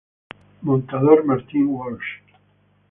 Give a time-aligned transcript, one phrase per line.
[0.63, 2.13] Montador: Martin Walsh.